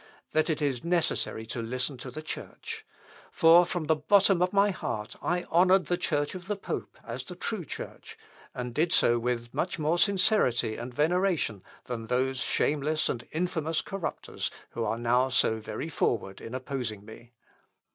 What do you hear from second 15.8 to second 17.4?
forward in opposing me.